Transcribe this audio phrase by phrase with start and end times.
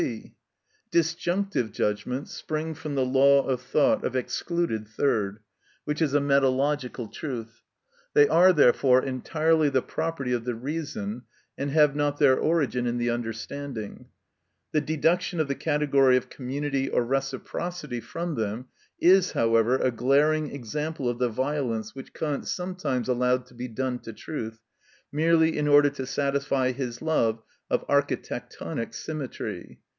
[0.01, 0.33] (c.)
[0.89, 5.41] Disjunctive judgments spring from the law of thought of excluded third,
[5.85, 7.61] which is a metalogical truth;
[8.15, 11.21] they are, therefore, entirely the property of the reason,
[11.55, 14.07] and have not their origin in the understanding.
[14.71, 20.49] The deduction of the category of community or reciprocity from them is, however, a glaring
[20.49, 24.61] example of the violence which Kant sometimes allowed to be done to truth,
[25.11, 29.79] merely in order to satisfy his love of architectonic symmetry.